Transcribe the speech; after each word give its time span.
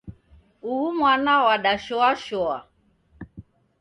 Uhu 0.71 0.87
mwana 0.99 1.31
wadashoashoa 1.47 2.57